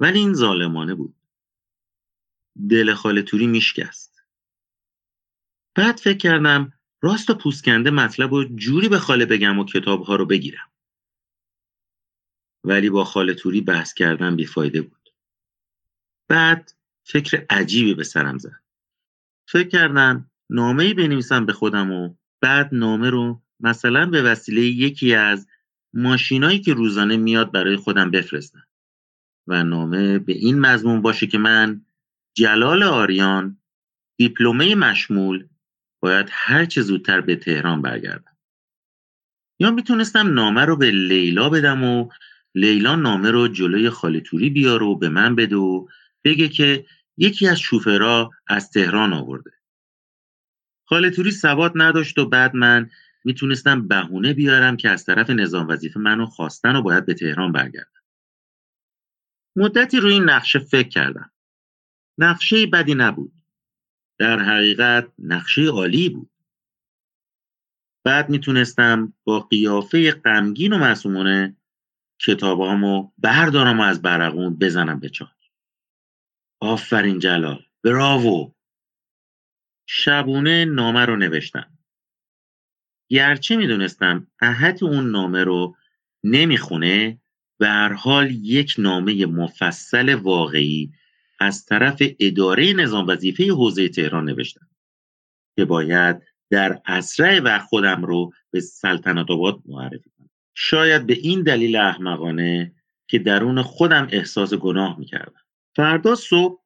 [0.00, 1.14] ولی این ظالمانه بود.
[2.70, 4.22] دل خاله توری میشکست.
[5.74, 10.16] بعد فکر کردم راست و پوسکنده مطلب و جوری به خاله بگم و کتاب ها
[10.16, 10.70] رو بگیرم.
[12.64, 15.14] ولی با خاله توری بحث کردن بیفایده بود.
[16.28, 16.72] بعد
[17.04, 18.62] فکر عجیبی به سرم زد.
[19.48, 25.14] فکر کردم نامه ای بنویسم به خودم و بعد نامه رو مثلا به وسیله یکی
[25.14, 25.48] از
[25.94, 28.69] ماشینایی که روزانه میاد برای خودم بفرستم.
[29.46, 31.80] و نامه به این مضمون باشه که من
[32.34, 33.58] جلال آریان
[34.16, 35.48] دیپلمه مشمول
[36.02, 38.36] باید هر چه زودتر به تهران برگردم.
[39.58, 42.08] یا می‌تونستم نامه رو به لیلا بدم و
[42.54, 45.86] لیلا نامه رو جلوی خالتوری بیاره و به من بده و
[46.24, 49.50] بگه که یکی از شوفرا از تهران آورده.
[50.84, 52.90] خالتوری سواد نداشت و بعد من
[53.24, 57.99] می‌تونستم بهونه بیارم که از طرف نظام وظیفه منو خواستن و باید به تهران برگردم.
[59.60, 61.32] مدتی روی این نقشه فکر کردم.
[62.18, 63.32] نقشه بدی نبود.
[64.18, 66.30] در حقیقت نقشه عالی بود.
[68.04, 71.56] بعد می‌تونستم با قیافه غمگین و معصومانه
[72.20, 75.50] کتابامو بردارم و از برقون بزنم به چاک.
[76.60, 77.64] آفرین جلال.
[77.82, 78.52] براوو
[79.86, 81.78] شبونه نامه رو نوشتم.
[83.10, 85.76] گرچه می‌دونستم احد اون نامه رو
[86.24, 87.20] نمی‌خونه
[87.60, 90.92] به هر حال یک نامه مفصل واقعی
[91.40, 94.68] از طرف اداره نظام وظیفه حوزه تهران نوشتم
[95.56, 100.30] که باید در اسرع و خودم رو به سلطنت آباد معرفی کنم.
[100.54, 102.72] شاید به این دلیل احمقانه
[103.08, 105.42] که درون خودم احساس گناه می‌کردم.
[105.76, 106.62] فردا صبح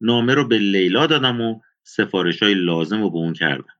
[0.00, 3.76] نامه رو به لیلا دادم و سفارش های لازم رو به اون کردم.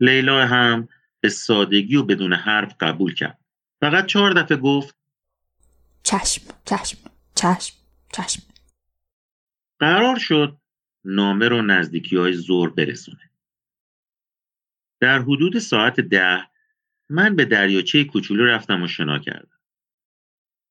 [0.00, 0.88] لیلا هم
[1.20, 3.38] به سادگی و بدون حرف قبول کرد.
[3.80, 4.99] فقط چهار دفعه گفت
[6.10, 6.98] چشم چشم
[7.34, 7.76] چشم
[8.12, 8.42] چشم
[9.78, 10.58] قرار شد
[11.04, 13.30] نامه رو نزدیکی های زور برسونه
[15.00, 16.50] در حدود ساعت ده
[17.08, 19.60] من به دریاچه کوچولو رفتم و شنا کردم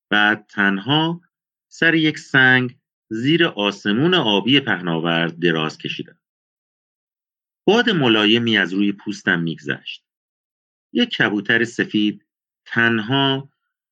[0.09, 1.21] بعد تنها
[1.67, 6.19] سر یک سنگ زیر آسمون آبی پهناورد دراز کشیدم.
[7.67, 10.05] باد ملایمی از روی پوستم میگذشت.
[10.93, 12.25] یک کبوتر سفید
[12.65, 13.49] تنها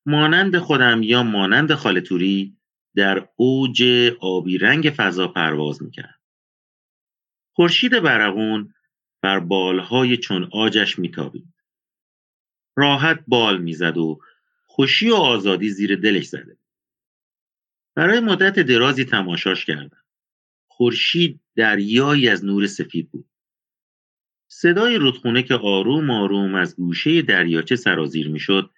[0.08, 2.56] مانند خودم یا مانند خالتوری
[2.96, 3.82] در اوج
[4.20, 6.20] آبی رنگ فضا پرواز می‌کرد.
[7.52, 8.74] خورشید برقون
[9.22, 11.54] بر بالهای چون آجش میتابید.
[12.76, 14.20] راحت بال می‌زد و
[14.66, 16.56] خوشی و آزادی زیر دلش زده.
[17.94, 20.04] برای مدت درازی تماشاش کردم.
[20.68, 23.28] خورشید دریایی از نور سفید بود.
[24.50, 28.70] صدای رودخونه که آروم آروم از گوشه دریاچه سرازیر می‌شد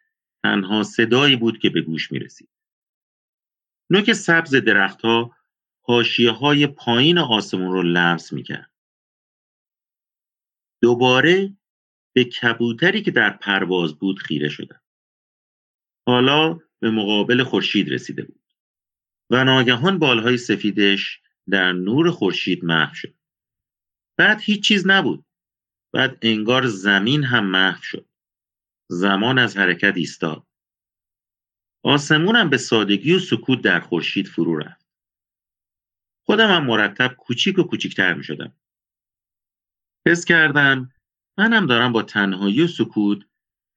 [0.42, 2.48] تنها صدایی بود که به گوش می رسید.
[3.90, 5.36] نوک سبز درختها
[5.82, 8.70] حاشیه های پایین آسمون رو لمس می کرد.
[10.82, 11.56] دوباره
[12.12, 14.80] به کبوتری که در پرواز بود خیره شدم.
[16.06, 18.40] حالا به مقابل خورشید رسیده بود
[19.30, 23.14] و ناگهان بالهای سفیدش در نور خورشید محو شد.
[24.18, 25.24] بعد هیچ چیز نبود.
[25.92, 28.09] بعد انگار زمین هم محو شد.
[28.90, 30.46] زمان از حرکت ایستاد.
[31.82, 34.86] آسمونم به سادگی و سکوت در خورشید فرو رفت.
[36.26, 38.52] خودم هم مرتب کوچیک و کوچیکتر می شدم.
[40.06, 40.92] حس کردم
[41.38, 43.22] منم دارم با تنهایی و سکوت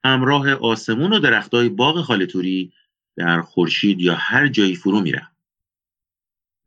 [0.06, 2.73] همراه آسمون و درختای باغ خالتوری
[3.15, 5.36] در خورشید یا هر جایی فرو میرم.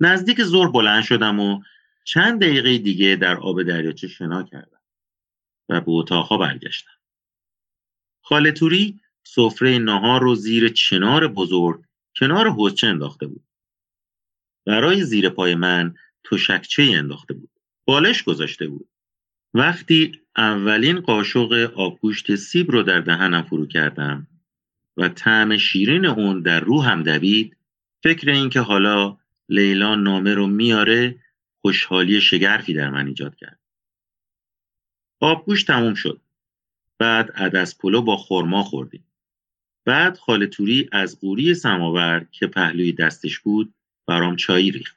[0.01, 1.63] نزدیک زور بلند شدم و
[2.05, 4.81] چند دقیقه دیگه در آب دریاچه شنا کردم
[5.69, 6.96] و به اتاقها برگشتم.
[8.29, 11.85] خالتوری سفره نهار رو زیر چنار بزرگ
[12.17, 13.45] کنار حوزچه انداخته بود.
[14.67, 17.51] برای زیر پای من تشکچه انداخته بود.
[17.85, 18.89] بالش گذاشته بود.
[19.55, 24.27] وقتی اولین قاشق آبگوشت سیب رو در دهنم فرو کردم
[24.97, 27.57] و طعم شیرین اون در روحم دوید
[28.03, 31.23] فکر این که حالا لیلا نامه رو میاره
[31.61, 33.61] خوشحالی شگرفی در من ایجاد کرد.
[35.21, 36.21] آبگوشت تموم شد.
[36.99, 39.05] بعد عدس پلو با خرما خوردیم.
[39.85, 43.75] بعد خالتوری از قوری سماور که پهلوی دستش بود
[44.07, 44.97] برام چایی ریخت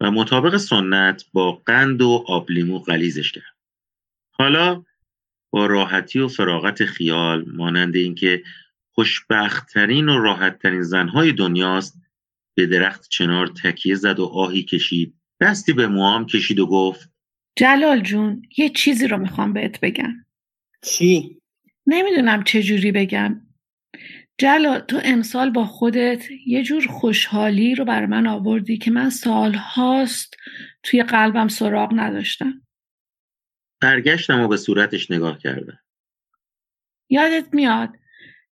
[0.00, 3.56] و مطابق سنت با قند و آب لیمو غلیزش کرد.
[4.30, 4.84] حالا
[5.50, 8.42] با راحتی و فراغت خیال مانند اینکه
[8.92, 11.98] خوشبختترین و راحتترین زنهای دنیاست
[12.54, 17.10] به درخت چنار تکیه زد و آهی کشید دستی به موام کشید و گفت
[17.56, 20.26] جلال جون یه چیزی رو می‌خوام بهت بگم
[20.82, 21.40] چی؟
[21.86, 23.46] نمی‌دونم چجوری بگم
[24.38, 30.36] جلال تو امسال با خودت یه جور خوشحالی رو بر من آوردی که من سالهاست
[30.82, 32.62] توی قلبم سراغ نداشتم
[33.80, 35.78] برگشتم و به صورتش نگاه کردم
[37.10, 37.96] یادت میاد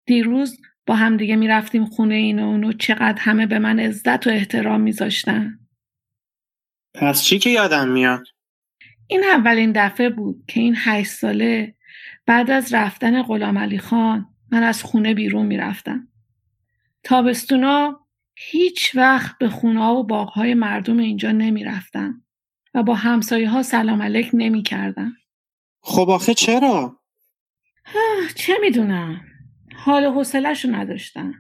[0.07, 4.81] دیروز با همدیگه می‌رفتیم خونه این و اونو چقدر همه به من عزت و احترام
[4.81, 5.59] میذاشتن
[6.95, 8.27] پس چی که یادم میاد؟
[9.07, 11.75] این اولین دفعه بود که این هشت ساله
[12.29, 16.09] بعد از رفتن غلام علی خان من از خونه بیرون می‌رفتم.
[17.03, 18.01] تابستونا
[18.37, 22.23] هیچ وقت به خونه و باغهای مردم اینجا نمی‌رفتم
[22.75, 25.12] و با همسایه ها سلام علیک نمی کردم.
[25.81, 27.01] خب آخه چرا؟
[28.35, 29.21] چه می‌دونم
[29.77, 31.35] حال و حوصله‌ش رو نداشتم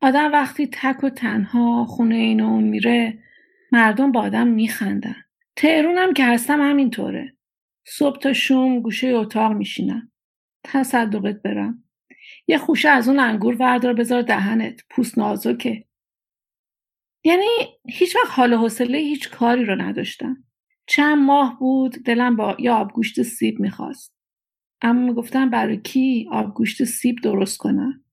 [0.00, 3.18] آدم وقتی تک و تنها خونه این و اون میره
[3.72, 5.16] مردم با آدم میخندن
[5.56, 7.36] تهرونم که هستم همینطوره
[7.86, 10.12] صبح تا شوم گوشه اتاق میشینم
[10.66, 11.84] تصدقت برم.
[12.46, 15.84] یه خوشه از اون انگور وردار بذار دهنت پوست نازکه.
[17.24, 17.46] یعنی
[17.88, 20.44] هیچ وقت حال و حوصله هیچ کاری رو نداشتم.
[20.86, 24.14] چند ماه بود دلم با یه آبگوشت سیب می‌خواست.
[24.82, 28.04] اما می‌گفتم برای کی آبگوشت سیب درست کنم؟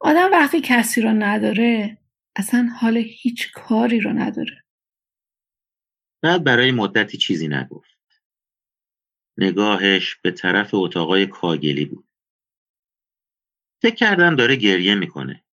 [0.00, 1.98] آدم وقتی کسی رو نداره
[2.36, 4.64] اصلا حال هیچ کاری رو نداره.
[6.22, 7.93] بعد برای مدتی چیزی نگفت.
[9.38, 12.08] نگاهش به طرف اتاقای کاگلی بود.
[13.82, 15.44] فکر کردم داره گریه می‌کنه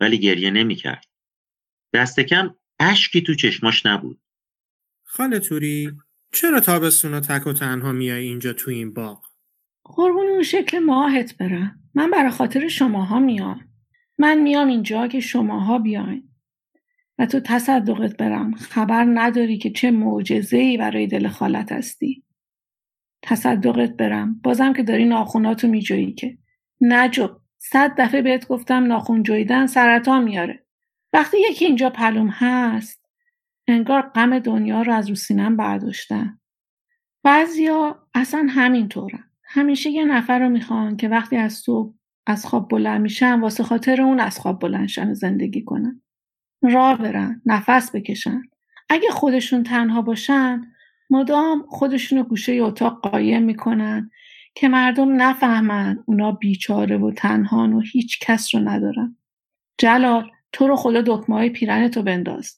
[0.00, 1.06] ولی گریه نمی‌کرد.
[1.94, 4.20] دست کم اشکی تو چشماش نبود.
[5.04, 5.92] خاله توری
[6.32, 9.22] چرا تابستونا تک و تنها میای اینجا تو این باغ؟
[9.84, 11.90] قربون اون شکل ماهت برم.
[11.94, 13.68] من برای خاطر شماها میام.
[14.18, 16.30] من میام اینجا که شماها بیاین.
[17.18, 18.54] و تو تصدقت برم.
[18.54, 22.24] خبر نداری که چه معجزه‌ای برای دل خالت هستی.
[23.22, 24.40] تصدقت برم.
[24.42, 26.38] بازم که داری ناخوناتو میجویی که.
[26.80, 30.66] نجو صد دفعه بهت گفتم ناخون جویدن سرطان میاره.
[31.12, 33.06] وقتی یکی اینجا پلوم هست
[33.68, 36.38] انگار غم دنیا رو از رو سینم برداشتن.
[37.22, 39.24] بعضیا اصلا همینطورن.
[39.44, 41.94] همیشه یه نفر رو می‌خوان که وقتی از صبح
[42.26, 46.02] از خواب بلند میشن واسه خاطر اون از خواب بلند شن و زندگی کنن.
[46.62, 48.42] راه برن نفس بکشن.
[48.88, 50.69] اگه خودشون تنها باشن
[51.10, 54.10] مدام خودشون رو گوشه اتاق قایم می‌کنن
[54.54, 59.16] که مردم نفهمن اونا بیچاره و تنهان و هیچ کس رو ندارن.
[59.78, 62.56] جلال تو رو خدا دکمه های پیرن تو بنداز.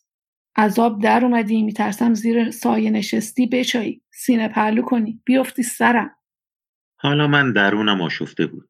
[0.56, 4.02] عذاب در اومدی میترسم زیر سایه نشستی بچایی.
[4.10, 5.20] سینه پهلو کنی.
[5.24, 6.10] بیفتی سرم.
[6.96, 8.68] حالا من درونم آشفته بود.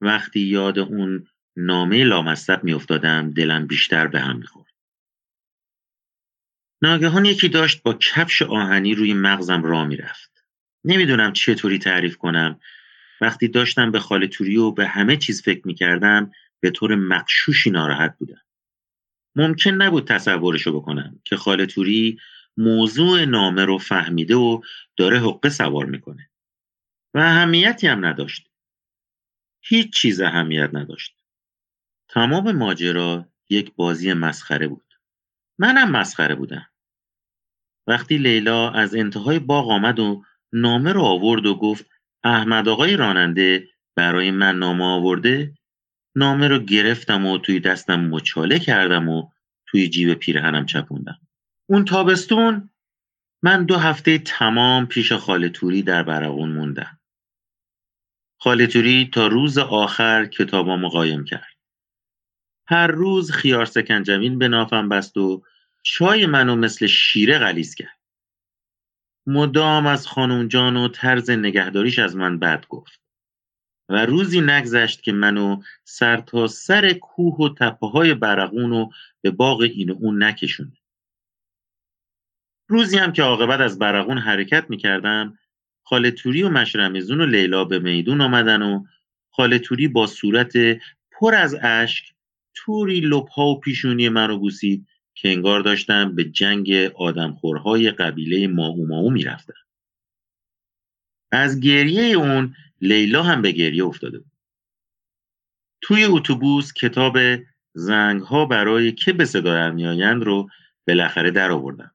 [0.00, 1.26] وقتی یاد اون
[1.56, 4.61] نامه لامصب میافتادم دلم بیشتر به هم می‌خورد.
[6.82, 10.44] ناگهان یکی داشت با کفش آهنی روی مغزم را می‌رفت.
[10.84, 12.60] نمی‌دونم چطوری تعریف کنم.
[13.20, 18.18] وقتی داشتم به خاله توری و به همه چیز فکر می‌کردم به طور مقشوشی ناراحت
[18.18, 18.40] بودم.
[19.36, 22.18] ممکن نبود تصورشو بکنم که خاله توری
[22.56, 24.60] موضوع نامه رو فهمیده و
[24.96, 26.30] داره حقه سوار می‌کنه.
[27.14, 28.50] و اهمیتی هم نداشت.
[29.60, 31.16] هیچ چیز اهمیت نداشت.
[32.08, 34.94] تمام ماجرا یک بازی مسخره بود.
[35.58, 36.71] منم مسخره بودم.
[37.86, 41.86] وقتی لیلا از انتهای باغ آمد و نامه رو آورد و گفت
[42.24, 45.54] احمد آقای راننده برای من نامه آورده؟
[46.16, 49.28] نامه رو گرفتم و توی دستم مچاله کردم و
[49.66, 51.18] توی جیب پیرهنم چپوندم.
[51.68, 52.70] اون تابستون؟
[53.42, 57.00] من دو هفته تمام پیش خاله توری در برقون موندم.
[58.40, 61.52] خاله توری تا روز آخر کتابامو قایم کرد.
[62.66, 65.42] هر روز خیار سکنجبین به نافم بست و
[65.82, 67.98] چای منو مثل شیره غلیز کرد.
[69.26, 73.00] مدام از خانم جان و طرز نگهداریش از من بد گفت
[73.88, 79.30] و روزی نگذشت که منو سر تا سر کوه و تپه های برقون و به
[79.30, 80.76] باغ این و اون نکشونه
[82.68, 85.38] روزی هم که عاقبت از برقون حرکت می‌کردم
[85.84, 88.84] خاله توری و مشرمزون و لیلا به میدون آمدن و
[89.30, 90.52] خاله توری با صورت
[91.10, 92.14] پر از اشک
[92.54, 94.86] توری لپها و پیشونی من رو بوسید
[95.22, 99.54] که انگار داشتم به جنگ آدمخورهای قبیله ماهو ماهو می‌رفتم
[101.32, 104.32] از گریه اون لیلا هم به گریه افتاده بود.
[105.80, 107.18] توی اتوبوس کتاب
[107.74, 110.48] زنگ ها برای که به صدا میآیند رو
[110.88, 111.94] بالاخره در آوردم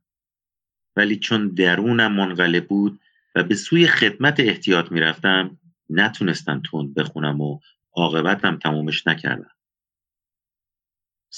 [0.95, 2.99] ولی چون درونم منقلب بود
[3.35, 5.57] و به سوی خدمت احتیاط می‌رفتم
[5.89, 7.59] نتونستم تند بخونم و
[7.93, 9.56] عاقبتم تمومش نکردم.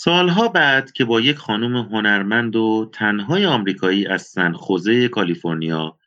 [0.01, 5.97] سالها بعد که با یک خانم هنرمند و تنهای آمریکایی از سن خوزه کالیفرنیا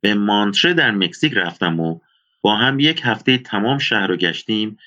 [0.00, 2.00] به مانتره در مکزیک رفتم و
[2.40, 4.78] با هم یک هفته تمام شهر رو گشتیم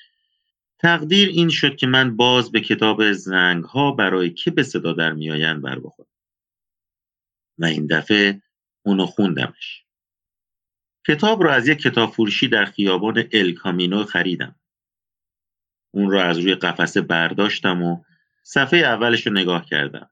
[0.78, 5.12] تقدیر این شد که من باز به کتاب زنگ ها برای که به صدا در
[5.12, 6.08] میآیند بر بخورم.
[7.58, 8.42] و این دفعه
[8.82, 9.84] اونو خوندمش.
[11.06, 14.54] کتاب رو از یک کتاب فروشی در خیابان الکامینو خریدم.
[15.94, 18.02] اون رو از روی قفسه برداشتم و
[18.50, 20.10] صفحه اولش رو نگاه کردم.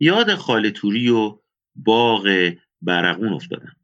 [0.00, 1.38] یاد خاله توری و
[1.74, 2.52] باغ
[2.82, 3.76] برقون افتادم.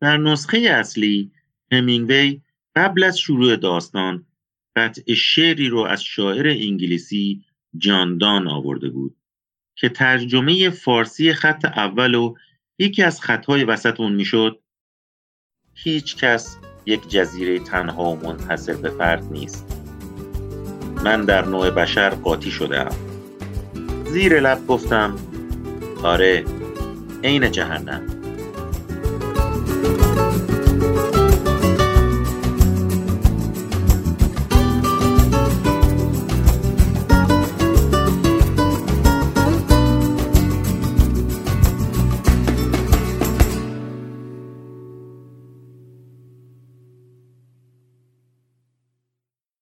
[0.00, 1.32] در نسخه اصلی
[1.72, 2.40] همینگوی
[2.74, 4.26] قبل از شروع داستان
[4.76, 7.44] قطع شعری رو از شاعر انگلیسی
[7.76, 9.16] جاندان آورده بود
[9.74, 12.34] که ترجمه فارسی خط اول و
[12.78, 14.62] یکی از خطهای وسط اون می‌شد
[15.74, 19.75] هیچ کس یک جزیره تنها و منحصر به فرد نیست.
[21.06, 22.90] من در نوع بشر قاطی شدم
[24.06, 25.14] زیر لب گفتم
[26.02, 26.44] آره
[27.24, 28.15] عین جهنم.